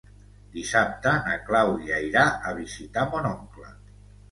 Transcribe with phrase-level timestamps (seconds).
[0.53, 3.73] Dissabte na Clàudia irà a visitar mon oncle.